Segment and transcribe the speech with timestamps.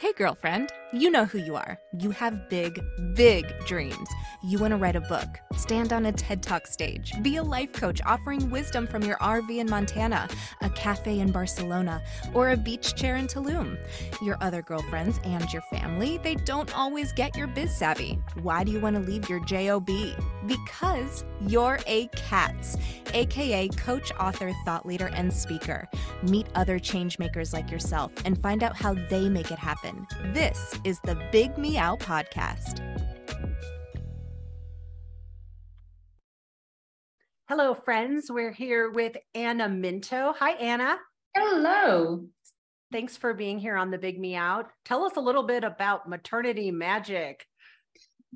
[0.00, 1.78] Hey, girlfriend, you know who you are.
[1.98, 2.80] You have big,
[3.14, 4.08] big dreams.
[4.42, 7.72] You want to write a book, stand on a TED Talk stage, be a life
[7.72, 10.28] coach offering wisdom from your RV in Montana,
[10.62, 12.02] a cafe in Barcelona,
[12.34, 13.78] or a beach chair in Tulum.
[14.22, 18.18] Your other girlfriends and your family, they don't always get your biz savvy.
[18.42, 19.90] Why do you want to leave your JOB?
[20.46, 22.76] Because you're a CATS,
[23.14, 25.88] aka coach, author, thought leader, and speaker.
[26.22, 30.06] Meet other change makers like yourself and find out how they make it happen.
[30.32, 32.80] This is the Big Meow Podcast.
[37.48, 38.30] Hello, friends.
[38.30, 40.32] We're here with Anna Minto.
[40.38, 40.98] Hi, Anna.
[41.36, 42.26] Hello.
[42.92, 44.66] Thanks for being here on the Big Meow.
[44.84, 47.44] Tell us a little bit about maternity magic.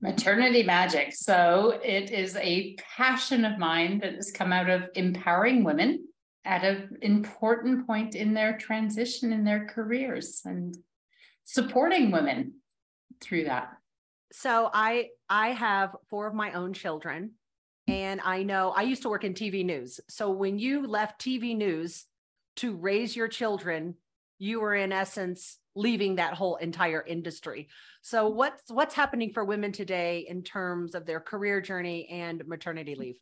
[0.02, 1.14] Maternity magic.
[1.14, 6.08] So, it is a passion of mine that has come out of empowering women
[6.44, 10.76] at an important point in their transition in their careers and
[11.44, 12.54] supporting women
[13.20, 13.76] through that.
[14.32, 17.32] So I I have four of my own children
[17.86, 20.00] and I know I used to work in TV news.
[20.08, 22.06] So when you left TV news
[22.56, 23.94] to raise your children,
[24.38, 27.68] you were in essence leaving that whole entire industry.
[28.02, 32.94] So what's what's happening for women today in terms of their career journey and maternity
[32.94, 33.18] leave?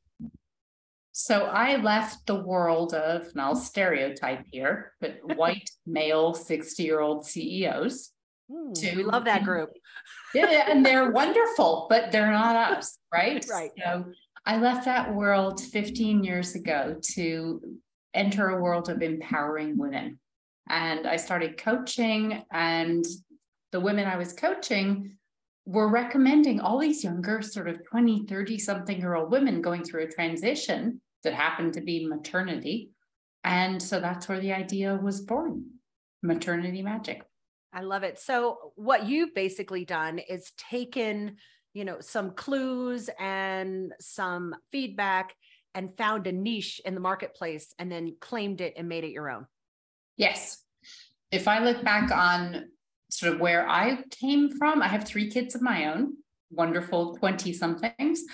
[1.12, 7.00] So I left the world of, and I'll stereotype here, but white male 60 year
[7.00, 8.10] old CEOs.
[8.50, 9.70] Mm, to, we love that group.
[10.34, 13.44] yeah, and they're wonderful, but they're not us, right?
[13.50, 13.70] Right.
[13.78, 14.06] So
[14.46, 17.60] I left that world 15 years ago to
[18.14, 20.18] enter a world of empowering women.
[20.68, 23.04] And I started coaching, and
[23.72, 25.18] the women I was coaching
[25.64, 30.04] were recommending all these younger, sort of 20, 30 something year old women going through
[30.04, 32.90] a transition that happened to be maternity.
[33.44, 35.64] And so that's where the idea was born
[36.22, 37.22] maternity magic.
[37.72, 38.18] I love it.
[38.18, 41.36] So what you've basically done is taken,
[41.72, 45.34] you know, some clues and some feedback
[45.74, 49.30] and found a niche in the marketplace and then claimed it and made it your
[49.30, 49.46] own.
[50.16, 50.62] Yes.
[51.30, 52.66] If I look back on
[53.22, 56.14] sort of where I came from, I have three kids of my own,
[56.50, 58.24] wonderful 20 somethings,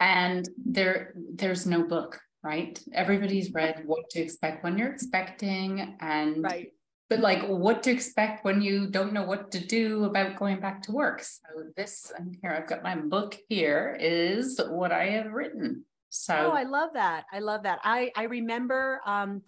[0.00, 2.82] and there there's no book, right?
[2.92, 6.72] Everybody's read what to expect when you're expecting and right
[7.10, 10.82] but like what to expect when you don't know what to do about going back
[10.82, 11.22] to work.
[11.22, 11.40] So
[11.74, 15.84] this and here I've got my book here is what I have written.
[16.10, 17.24] So Oh, I love that.
[17.32, 17.78] I love that.
[17.82, 19.42] I I remember um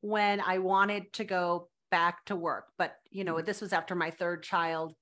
[0.00, 4.10] when I wanted to go back to work, but you know, this was after my
[4.10, 4.94] third child.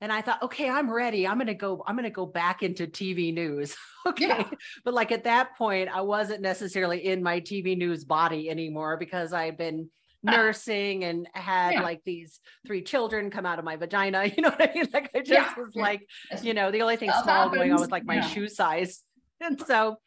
[0.00, 1.24] And I thought, okay, I'm ready.
[1.24, 3.76] I'm going to go, I'm going to go back into TV news.
[4.06, 4.26] okay.
[4.26, 4.50] Yeah.
[4.84, 9.32] But like at that point, I wasn't necessarily in my TV news body anymore because
[9.32, 9.88] I had been
[10.24, 11.82] nursing and had yeah.
[11.82, 14.24] like these three children come out of my vagina.
[14.36, 14.88] You know what I mean?
[14.92, 15.54] Like I just yeah.
[15.56, 16.08] was like,
[16.42, 17.56] you know, the only thing Stuff small happens.
[17.56, 19.04] going on was like my shoe size.
[19.40, 19.98] And so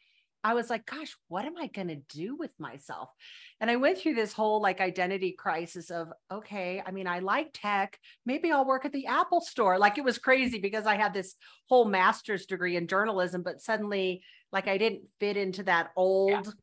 [0.42, 3.10] I was like, gosh, what am I going to do with myself?
[3.60, 7.50] And I went through this whole like identity crisis of, okay, I mean, I like
[7.52, 7.98] tech.
[8.24, 9.78] Maybe I'll work at the Apple store.
[9.78, 11.34] Like it was crazy because I had this
[11.68, 16.54] whole master's degree in journalism, but suddenly, like, I didn't fit into that old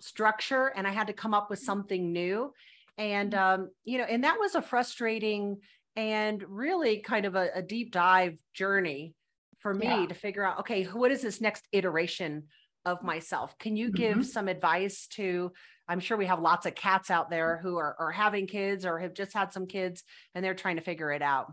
[0.00, 2.52] structure and I had to come up with something new.
[2.98, 3.62] And, mm-hmm.
[3.62, 5.58] um, you know, and that was a frustrating
[5.96, 9.14] and really kind of a, a deep dive journey
[9.58, 10.06] for me yeah.
[10.06, 12.44] to figure out, okay, what is this next iteration
[12.84, 13.58] of myself?
[13.58, 14.22] Can you give mm-hmm.
[14.22, 15.52] some advice to,
[15.88, 18.98] I'm sure we have lots of cats out there who are, are having kids or
[18.98, 20.02] have just had some kids
[20.34, 21.52] and they're trying to figure it out.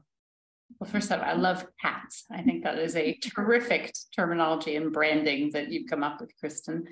[0.79, 2.25] Well, first of all, I love cats.
[2.31, 6.85] I think that is a terrific terminology and branding that you've come up with, Kristen.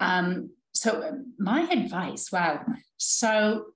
[0.00, 2.64] Um, so, my advice wow.
[2.96, 3.66] So,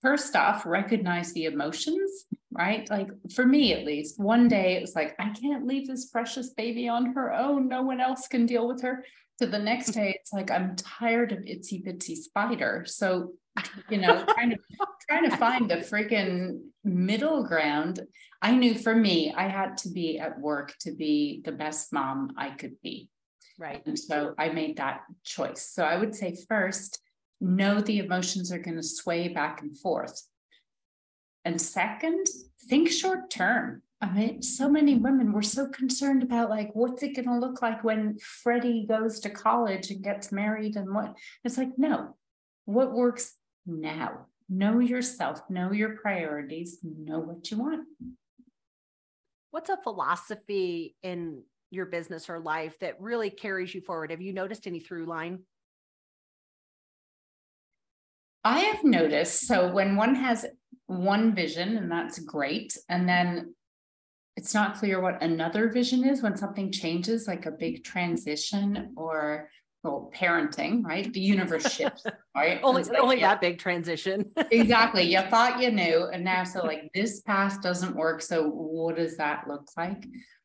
[0.00, 2.26] first off, recognize the emotions,
[2.60, 2.88] right?
[2.90, 6.50] Like for me, at least, one day it was like, I can't leave this precious
[6.50, 7.68] baby on her own.
[7.68, 9.02] No one else can deal with her.
[9.38, 12.84] So the next day, it's like, I'm tired of itsy bitsy spider.
[12.86, 13.32] So,
[13.88, 14.58] you know, trying to,
[15.08, 18.00] trying to find the freaking middle ground.
[18.42, 22.34] I knew for me, I had to be at work to be the best mom
[22.36, 23.08] I could be.
[23.58, 23.82] Right.
[23.86, 25.66] And so I made that choice.
[25.74, 27.00] So I would say first,
[27.40, 30.22] know the emotions are going to sway back and forth.
[31.44, 32.26] And second,
[32.68, 33.82] think short term.
[34.02, 37.60] I mean, so many women were so concerned about like, what's it going to look
[37.60, 41.16] like when Freddie goes to college and gets married and what?
[41.44, 42.16] It's like, no,
[42.64, 43.34] what works
[43.66, 44.26] now?
[44.48, 47.86] Know yourself, know your priorities, know what you want.
[49.50, 54.10] What's a philosophy in your business or life that really carries you forward?
[54.10, 55.40] Have you noticed any through line?
[58.42, 60.46] I have noticed so when one has
[60.90, 62.76] one vision and that's great.
[62.88, 63.54] And then
[64.36, 69.48] it's not clear what another vision is when something changes, like a big transition or
[69.84, 71.10] well, parenting, right?
[71.10, 72.04] The universe shifts,
[72.36, 72.60] right?
[72.62, 74.30] only only yeah, that big transition.
[74.50, 75.04] exactly.
[75.04, 78.20] You thought you knew, and now so like this path doesn't work.
[78.20, 80.04] So what does that look like?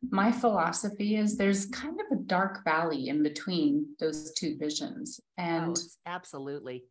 [0.10, 5.44] My philosophy is there's kind of a dark valley in between those two visions, oh,
[5.44, 6.86] and Oh, absolutely.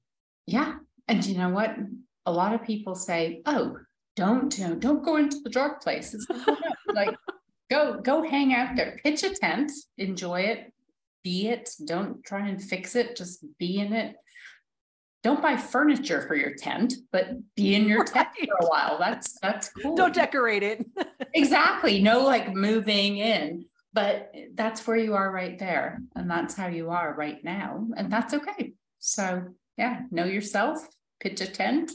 [0.46, 0.74] yeah,
[1.08, 1.74] and you know what?
[2.26, 3.76] A lot of people say, "Oh,
[4.17, 6.26] don't you know, don't go into the dark places."
[6.93, 7.15] like,
[7.71, 10.73] go go hang out there, pitch a tent, enjoy it,
[11.23, 11.71] be it.
[11.85, 14.17] Don't try and fix it, just be in it.
[15.25, 18.99] Don't buy furniture for your tent, but be in your tent for a while.
[18.99, 19.97] That's that's cool.
[19.97, 20.85] Don't decorate it.
[21.35, 22.03] exactly.
[22.03, 26.91] No, like moving in, but that's where you are right there, and that's how you
[26.91, 28.75] are right now, and that's okay.
[28.99, 29.44] So
[29.79, 30.87] yeah, know yourself,
[31.21, 31.91] pitch a tent,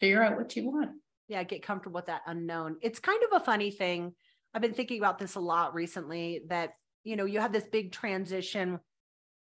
[0.00, 0.90] figure out what you want.
[1.28, 2.76] yeah, get comfortable with that unknown.
[2.82, 4.14] It's kind of a funny thing.
[4.54, 7.92] I've been thinking about this a lot recently that, you know, you have this big
[7.92, 8.78] transition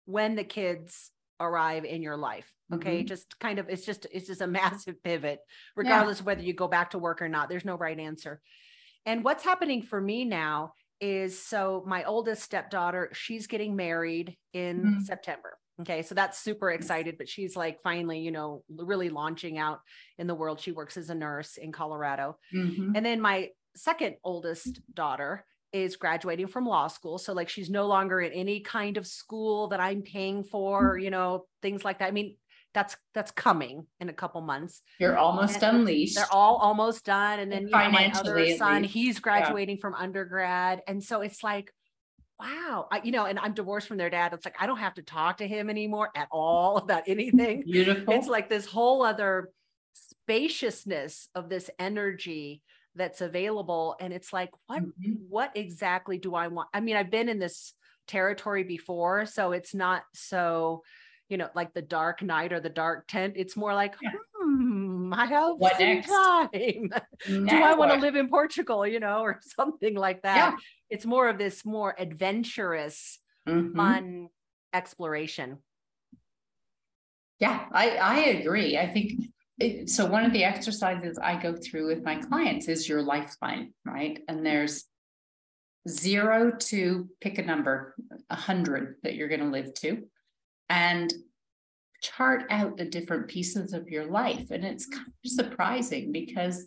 [0.05, 2.51] when the kids arrive in your life.
[2.73, 3.03] Okay.
[3.03, 5.39] Just kind of, it's just, it's just a massive pivot,
[5.75, 7.49] regardless of whether you go back to work or not.
[7.49, 8.41] There's no right answer.
[9.05, 14.83] And what's happening for me now is so my oldest stepdaughter, she's getting married in
[14.83, 15.01] Mhm.
[15.03, 15.57] September.
[15.81, 16.01] Okay.
[16.01, 19.81] So that's super excited, but she's like finally, you know, really launching out
[20.17, 20.59] in the world.
[20.59, 22.37] She works as a nurse in Colorado.
[22.53, 22.93] Mhm.
[22.95, 27.17] And then my second oldest daughter is graduating from law school.
[27.17, 31.11] So, like, she's no longer in any kind of school that I'm paying for, you
[31.11, 32.07] know, things like that.
[32.07, 32.37] I mean,
[32.73, 34.81] that's that's coming in a couple months.
[34.99, 36.15] You're almost And unleashed.
[36.15, 37.39] They're all almost done.
[37.39, 38.93] And then you know, my other son, least.
[38.93, 40.81] he's graduating from undergrad.
[40.87, 41.71] And so it's like,
[42.39, 44.33] wow, I, you know, and I'm divorced from their dad.
[44.33, 48.13] It's like I don't have to talk to him anymore at all about anything Beautiful.
[48.13, 49.49] it's like this whole other
[49.93, 52.61] spaciousness of this energy
[52.95, 55.17] that's available and it's like what Mhm.
[55.29, 57.73] what exactly do i want i mean i've been in this
[58.07, 60.83] territory before so it's not so
[61.29, 64.11] you know like the dark night or the dark tent it's more like Yeah.
[65.13, 66.07] I have What next?
[66.07, 66.49] time
[67.25, 70.51] do i want to live in portugal you know or something like that Yeah.
[70.89, 73.75] it's more of this more adventurous Mhm.
[73.75, 74.27] fun
[74.73, 75.57] exploration
[77.39, 78.77] Yeah, I, I agree.
[78.77, 79.11] I think
[79.59, 80.05] it, so.
[80.07, 84.19] One of the exercises I go through with my clients is your lifeline, right?
[84.27, 84.85] And there's
[85.87, 87.95] zero to pick a number,
[88.29, 90.03] a hundred that you're going to live to,
[90.69, 91.13] and
[92.01, 94.51] chart out the different pieces of your life.
[94.51, 96.65] And it's kind of surprising because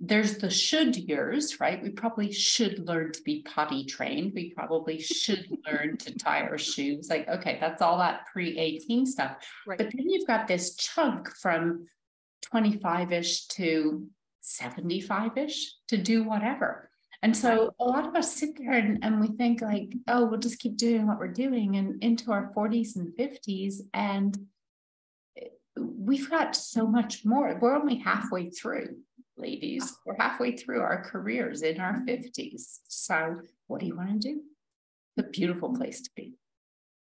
[0.00, 1.82] there's the should years, right?
[1.82, 4.32] We probably should learn to be potty trained.
[4.34, 7.08] We probably should learn to tie our shoes.
[7.10, 9.36] Like, okay, that's all that pre 18 stuff.
[9.66, 11.86] right But then you've got this chunk from
[12.42, 14.06] 25 ish to
[14.40, 16.90] 75 ish to do whatever.
[17.22, 20.38] And so a lot of us sit there and, and we think, like, oh, we'll
[20.38, 23.80] just keep doing what we're doing and into our 40s and 50s.
[23.92, 24.38] And
[25.76, 27.58] we've got so much more.
[27.60, 28.96] We're only halfway through,
[29.36, 29.96] ladies.
[30.06, 32.78] We're halfway through our careers in our 50s.
[32.86, 34.42] So, what do you want to do?
[35.18, 36.34] A beautiful place to be.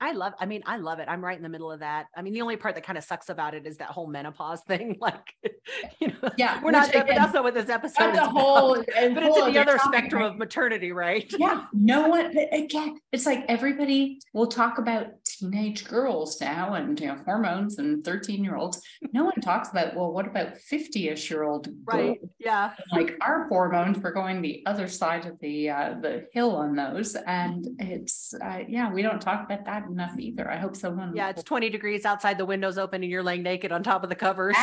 [0.01, 1.07] I love, I mean, I love it.
[1.07, 2.07] I'm right in the middle of that.
[2.15, 4.62] I mean, the only part that kind of sucks about it is that whole menopause
[4.68, 4.98] thing.
[5.00, 5.33] Like,
[6.00, 8.87] you know, Yeah, we're not, again, that's not what this episode is a whole, about.
[8.97, 10.31] a But it's in the other topic, spectrum right?
[10.31, 11.31] of maternity, right?
[11.37, 17.07] Yeah, no one, again, it's like everybody will talk about teenage girls now and you
[17.07, 18.81] know hormones and 13 year olds.
[19.14, 22.19] No one talks about, well, what about 50ish year old Right.
[22.40, 22.73] Yeah.
[22.92, 27.16] Like our hormones, we're going the other side of the uh, the hill on those.
[27.16, 30.50] And it's uh, yeah, we don't talk about that enough either.
[30.50, 31.30] I hope someone Yeah.
[31.30, 34.16] It's 20 degrees outside, the windows open, and you're laying naked on top of the
[34.16, 34.56] covers.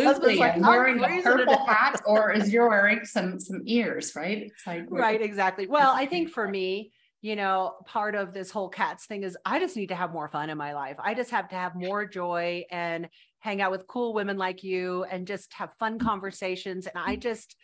[0.00, 4.38] absolutely like, "I'm wearing a purple hat or is you're wearing some some ears, right?
[4.38, 5.20] It's like Right.
[5.20, 5.66] Exactly.
[5.66, 6.92] Well, I think for me,
[7.24, 10.28] you know, part of this whole cats thing is I just need to have more
[10.28, 10.96] fun in my life.
[10.98, 13.08] I just have to have more joy and
[13.38, 16.86] hang out with cool women like you and just have fun conversations.
[16.86, 17.20] And I mm.
[17.20, 17.56] just,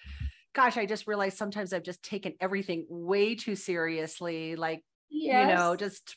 [0.55, 4.57] gosh, I just realized sometimes I've just taken everything way too seriously.
[4.57, 6.17] Like, you know, just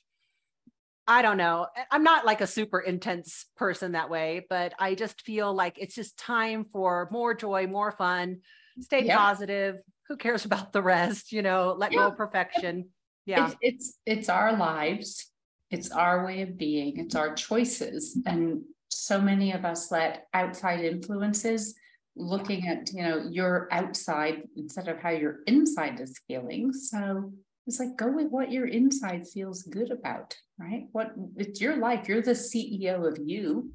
[1.07, 1.67] I don't know.
[1.75, 5.77] I- I'm not like a super intense person that way, but I just feel like
[5.77, 8.39] it's just time for more joy, more fun,
[8.79, 9.17] stay Yep.
[9.17, 9.75] positive.
[10.07, 11.31] Who cares about the rest?
[11.31, 12.07] You know, let go Yeah.
[12.07, 12.89] of perfection.
[13.25, 13.47] Yeah.
[13.47, 15.31] It's, it's it's our lives,
[15.69, 20.83] it's our way of being, it's our choices, and so many of us let outside
[20.85, 21.73] influences
[22.15, 26.71] looking at you know your outside instead of how your inside is feeling.
[26.73, 27.33] So
[27.65, 30.87] it's like go with what your inside feels good about, right?
[30.91, 32.07] What it's your life.
[32.07, 33.71] You're the CEO of you.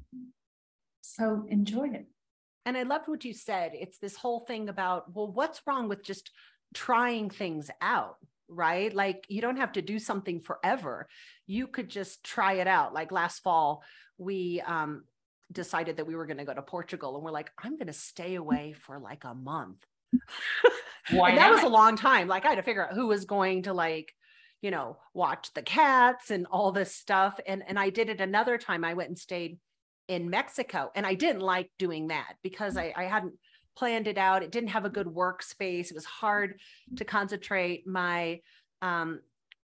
[1.01, 2.05] So enjoy it.
[2.65, 3.71] and I loved what you said.
[3.73, 6.29] It's this whole thing about, well, what's wrong with just
[6.73, 8.17] trying things out?
[8.47, 8.93] Right.
[8.93, 11.07] Like you don't have to do something forever.
[11.47, 12.93] You could just try it out.
[12.93, 13.83] Like last fall,
[14.17, 15.03] we um,
[15.51, 17.93] decided that we were going to go to Portugal and we're like, I'm going to
[17.93, 19.83] stay away for like a month.
[21.11, 22.27] Why that was a long time.
[22.27, 24.13] Like I had to figure out who was going to like,
[24.61, 27.39] you know, watch the cats and all this stuff.
[27.47, 28.83] And and I did it another time.
[28.83, 29.57] I went and stayed
[30.09, 30.91] in Mexico.
[30.95, 33.35] And I didn't like doing that because I, I hadn't
[33.77, 34.43] planned it out.
[34.43, 35.89] It didn't have a good workspace.
[35.89, 36.59] It was hard
[36.97, 37.87] to concentrate.
[37.87, 38.41] My
[38.81, 39.21] um,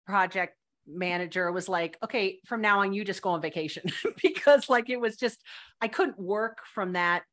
[0.06, 0.56] project
[0.88, 3.84] manager was like, okay, from now on, you just go on vacation
[4.22, 5.41] because like it was just,
[5.82, 7.24] I couldn't work from that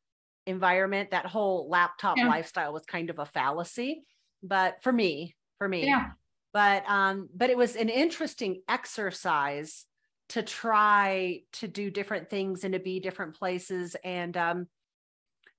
[0.45, 1.11] environment.
[1.11, 2.27] That whole laptop yeah.
[2.27, 4.03] lifestyle was kind of a fallacy.
[4.43, 6.07] But for me, for me, yeah.
[6.53, 9.85] but um, but it was an interesting exercise
[10.29, 14.67] to try to do different things and to be different places and um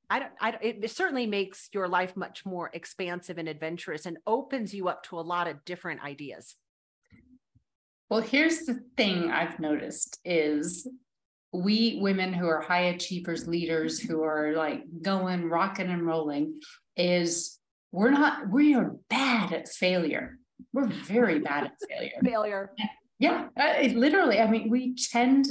[0.09, 4.73] I don't, I it certainly makes your life much more expansive and adventurous and opens
[4.73, 6.55] you up to a lot of different ideas.
[8.09, 10.87] Well, here's the thing I've noticed is
[11.63, 16.61] we women who are high achievers, leaders who are like going, rocking and rolling,
[16.97, 17.59] is
[17.93, 20.39] we're not, we are bad at failure.
[20.73, 22.21] We're very bad at failure.
[22.23, 22.73] failure.
[23.19, 24.41] Yeah, uh, literally.
[24.41, 25.47] I mean, we tend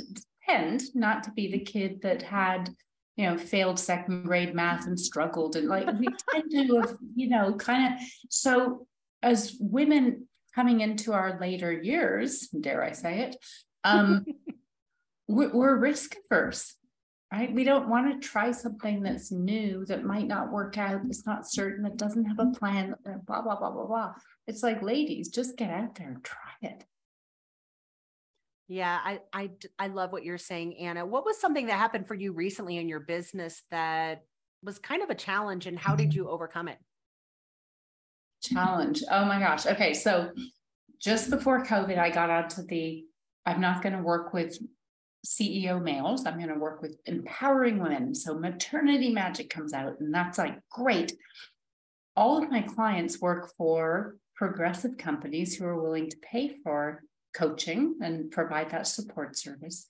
[0.47, 2.69] tend not to be the kid that had,
[3.15, 7.29] you know, failed second grade math and struggled, and like we tend to have, you
[7.29, 7.99] know, kind of.
[8.29, 8.87] So
[9.23, 13.37] as women coming into our later years, dare I say it,
[13.83, 14.25] um,
[15.27, 16.75] we're, we're risk averse.
[17.33, 17.53] Right?
[17.53, 21.01] We don't want to try something that's new that might not work out.
[21.07, 21.85] It's not certain.
[21.85, 22.95] It doesn't have a plan.
[23.03, 24.13] Blah blah blah blah blah.
[24.47, 26.85] It's like, ladies, just get out there and try it.
[28.67, 31.05] Yeah, I, I I love what you're saying, Anna.
[31.05, 34.23] What was something that happened for you recently in your business that
[34.63, 36.77] was kind of a challenge, and how did you overcome it?
[38.43, 39.03] Challenge.
[39.11, 39.65] Oh my gosh.
[39.65, 40.31] Okay, so
[41.01, 43.03] just before COVID, I got out to the.
[43.45, 44.57] I'm not going to work with
[45.25, 46.25] CEO males.
[46.25, 48.13] I'm going to work with empowering women.
[48.15, 51.13] So maternity magic comes out, and that's like great.
[52.15, 57.03] All of my clients work for progressive companies who are willing to pay for
[57.33, 59.85] coaching and provide that support service,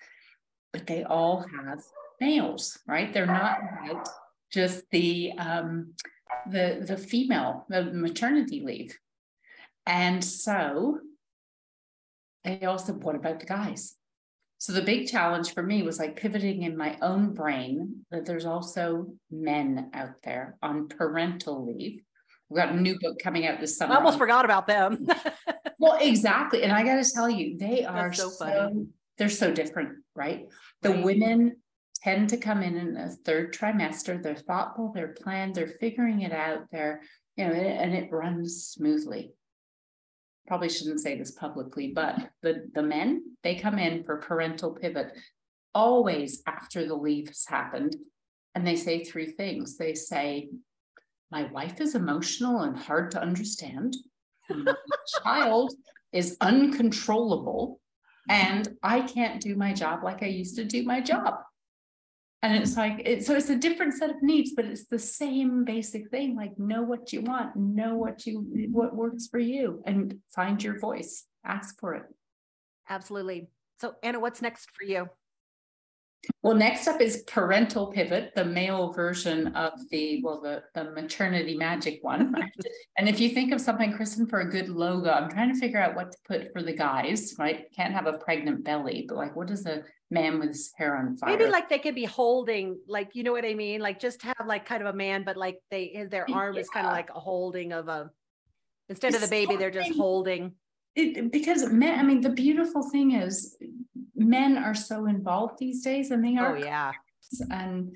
[0.73, 1.81] but they all have
[2.19, 3.13] males, right?
[3.13, 4.09] They're not about
[4.51, 5.93] just the um,
[6.49, 8.97] the the female the maternity leave,
[9.85, 10.99] and so
[12.43, 13.95] they also what about the guys?
[14.57, 18.45] So the big challenge for me was like pivoting in my own brain that there's
[18.45, 22.01] also men out there on parental leave.
[22.49, 23.93] We've got a new book coming out this summer.
[23.93, 25.07] I almost forgot about them.
[25.79, 26.63] well, exactly.
[26.63, 28.85] And I got to tell you, they are so, so
[29.17, 30.45] they're so different, right?
[30.81, 31.03] The right.
[31.03, 31.57] women
[32.03, 34.21] tend to come in in a third trimester.
[34.21, 36.65] They're thoughtful, they're planned, they're figuring it out.
[36.71, 37.01] They're,
[37.35, 39.33] you know, and it runs smoothly.
[40.47, 45.13] Probably shouldn't say this publicly, but the the men they come in for parental pivot
[45.73, 47.95] always after the leave has happened,
[48.53, 49.77] and they say three things.
[49.77, 50.49] They say,
[51.31, 53.95] "My wife is emotional and hard to understand."
[55.23, 55.73] child
[56.11, 57.79] is uncontrollable
[58.29, 61.35] and I can't do my job like I used to do my job.
[62.45, 65.65] And it's like, it, so it's a different set of needs, but it's the same
[65.65, 70.19] basic thing like, know what you want, know what you, what works for you, and
[70.35, 72.03] find your voice, ask for it.
[72.87, 73.47] Absolutely.
[73.81, 75.09] So, Anna, what's next for you?
[76.41, 81.55] Well, next up is parental pivot, the male version of the well, the the maternity
[81.57, 82.35] magic one.
[82.97, 85.79] and if you think of something, Kristen, for a good logo, I'm trying to figure
[85.79, 87.35] out what to put for the guys.
[87.39, 90.95] Right, can't have a pregnant belly, but like, what is a man with his hair
[90.95, 91.37] on fire?
[91.37, 94.45] Maybe like they could be holding, like you know what I mean, like just have
[94.45, 96.61] like kind of a man, but like they their arm yeah.
[96.61, 98.09] is kind of like a holding of a
[98.89, 100.53] instead it's of the baby, they're just holding.
[100.95, 103.57] It, because men, I mean, the beautiful thing is
[104.15, 106.57] men are so involved these days and they oh, are.
[106.57, 106.91] Oh, yeah.
[107.49, 107.95] And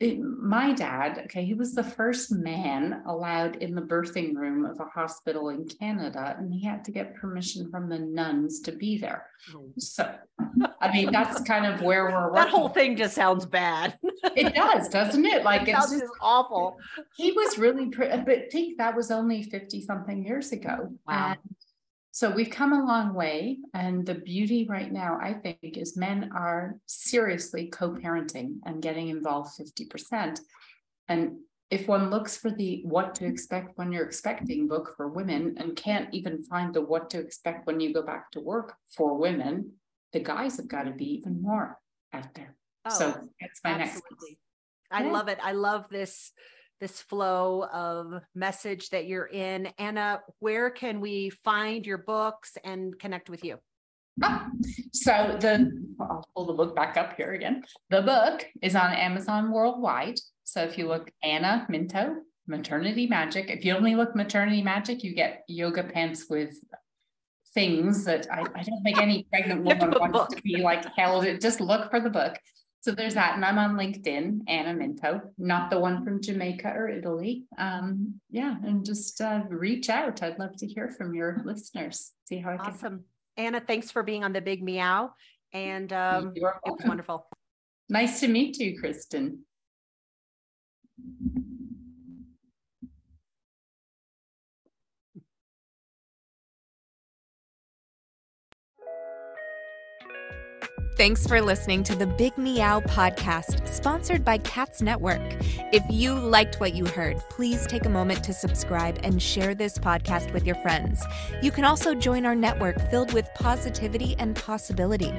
[0.00, 4.80] it, my dad, okay, he was the first man allowed in the birthing room of
[4.80, 8.96] a hospital in Canada, and he had to get permission from the nuns to be
[8.96, 9.26] there.
[9.54, 9.68] Oh.
[9.76, 10.10] So,
[10.80, 12.32] I mean, that's kind of where we're.
[12.34, 13.98] That whole thing just sounds bad.
[14.34, 15.44] it does, doesn't it?
[15.44, 16.78] Like it it's just awful.
[17.14, 20.94] He was really, but think that was only fifty something years ago.
[21.06, 21.32] Wow.
[21.32, 21.56] And
[22.12, 23.58] so we've come a long way.
[23.74, 29.08] And the beauty right now, I think, is men are seriously co parenting and getting
[29.08, 30.40] involved 50%.
[31.08, 31.38] And
[31.70, 35.76] if one looks for the what to expect when you're expecting book for women and
[35.76, 39.72] can't even find the what to expect when you go back to work for women,
[40.12, 41.78] the guys have got to be even more
[42.12, 42.56] out there.
[42.84, 43.06] Oh, so
[43.40, 44.30] that's my absolutely.
[44.30, 44.36] next.
[44.90, 45.12] I yeah.
[45.12, 45.38] love it.
[45.40, 46.32] I love this
[46.80, 49.68] this flow of message that you're in.
[49.78, 53.58] Anna, where can we find your books and connect with you?
[54.22, 54.48] Ah,
[54.92, 55.70] so the
[56.00, 57.62] I'll pull the book back up here again.
[57.90, 60.18] The book is on Amazon worldwide.
[60.44, 65.14] So if you look Anna Minto, Maternity Magic, if you only look Maternity Magic, you
[65.14, 66.54] get yoga pants with
[67.54, 71.24] things that I, I don't think any pregnant woman wants to be like held.
[71.24, 71.40] It.
[71.40, 72.38] Just look for the book.
[72.82, 73.34] So there's that.
[73.34, 77.44] And I'm on LinkedIn, Anna Minto, not the one from Jamaica or Italy.
[77.58, 80.22] Um, yeah, and just uh, reach out.
[80.22, 82.12] I'd love to hear from your listeners.
[82.24, 82.66] See how I can.
[82.66, 83.04] Awesome.
[83.36, 85.12] Anna, thanks for being on the big meow.
[85.52, 87.26] And um, it was wonderful.
[87.88, 89.44] Nice to meet you, Kristen.
[101.00, 105.22] Thanks for listening to the Big Meow podcast, sponsored by Cats Network.
[105.72, 109.78] If you liked what you heard, please take a moment to subscribe and share this
[109.78, 111.02] podcast with your friends.
[111.40, 115.14] You can also join our network filled with positivity and possibility.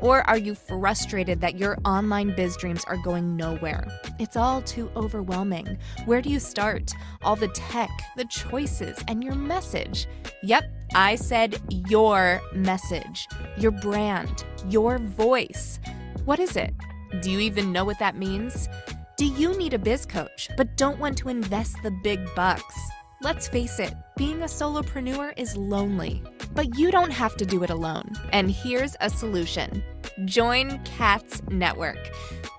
[0.04, 3.88] Or are you frustrated that your online biz dreams are going nowhere?
[4.18, 5.78] It's all too overwhelming.
[6.04, 6.92] Where do you start?
[7.22, 10.06] All the tech, the choices, and your message.
[10.42, 15.80] Yep, I said your message, your brand, your voice.
[16.26, 16.74] What is it?
[17.22, 18.68] Do you even know what that means?
[19.16, 22.76] Do you need a biz coach but don't want to invest the big bucks?
[23.22, 27.70] Let's face it, being a solopreneur is lonely, but you don't have to do it
[27.70, 28.12] alone.
[28.34, 29.82] And here's a solution
[30.24, 32.10] join Cats Network.